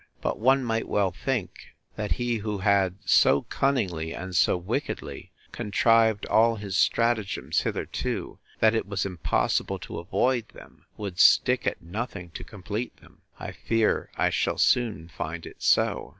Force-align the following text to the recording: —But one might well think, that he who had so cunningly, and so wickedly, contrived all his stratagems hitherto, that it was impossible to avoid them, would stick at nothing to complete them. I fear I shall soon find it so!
—But 0.19 0.39
one 0.39 0.63
might 0.63 0.87
well 0.89 1.11
think, 1.11 1.75
that 1.95 2.13
he 2.13 2.37
who 2.37 2.57
had 2.57 2.95
so 3.05 3.43
cunningly, 3.43 4.13
and 4.15 4.35
so 4.35 4.57
wickedly, 4.57 5.31
contrived 5.51 6.25
all 6.25 6.55
his 6.55 6.75
stratagems 6.75 7.61
hitherto, 7.61 8.39
that 8.61 8.73
it 8.73 8.87
was 8.87 9.05
impossible 9.05 9.77
to 9.77 9.99
avoid 9.99 10.47
them, 10.49 10.87
would 10.97 11.19
stick 11.19 11.67
at 11.67 11.83
nothing 11.83 12.31
to 12.31 12.43
complete 12.43 12.97
them. 12.97 13.21
I 13.39 13.51
fear 13.51 14.09
I 14.17 14.31
shall 14.31 14.57
soon 14.57 15.07
find 15.07 15.45
it 15.45 15.61
so! 15.61 16.09